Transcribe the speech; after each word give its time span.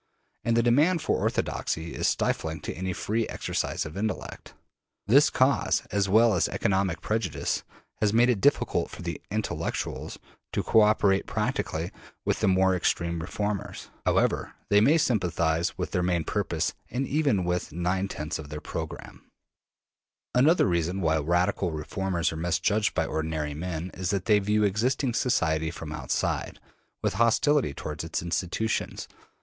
And 0.43 0.57
the 0.57 0.63
demand 0.63 1.03
for 1.03 1.19
orthodoxy 1.19 1.93
is 1.93 2.07
stifling 2.07 2.59
to 2.61 2.73
any 2.73 2.91
free 2.91 3.27
exercise 3.27 3.85
of 3.85 3.95
intellect. 3.95 4.55
This 5.05 5.29
cause, 5.29 5.83
as 5.91 6.09
well 6.09 6.33
as 6.33 6.47
economic 6.49 7.01
prejudice, 7.01 7.61
has 7.99 8.11
made 8.11 8.27
it 8.27 8.41
difficult 8.41 8.89
for 8.89 9.03
the 9.03 9.21
``intellectuals'' 9.29 10.17
to 10.53 10.63
co 10.63 10.81
operate 10.81 11.27
prac 11.27 11.53
tically 11.57 11.91
with 12.25 12.39
the 12.39 12.47
more 12.47 12.75
extreme 12.75 13.19
reformers, 13.19 13.91
however 14.03 14.55
they 14.69 14.81
may 14.81 14.97
sympathize 14.97 15.77
with 15.77 15.91
their 15.91 16.01
main 16.01 16.23
purposes 16.23 16.73
and 16.89 17.05
even 17.05 17.43
with 17.43 17.71
nine 17.71 18.07
tenths 18.07 18.39
of 18.39 18.49
their 18.49 18.59
program. 18.59 19.29
Another 20.33 20.65
reason 20.65 21.01
why 21.01 21.19
radical 21.19 21.69
reformers 21.71 22.31
are 22.31 22.37
misjudged 22.37 22.95
by 22.95 23.05
ordinary 23.05 23.53
men 23.53 23.91
is 23.93 24.09
that 24.09 24.25
they 24.25 24.39
view 24.39 24.63
existing 24.63 25.13
society 25.13 25.69
from 25.69 25.91
outside, 25.91 26.59
with 27.03 27.13
hostility 27.21 27.71
towards 27.75 28.03
its 28.03 28.23
institutions. 28.23 29.07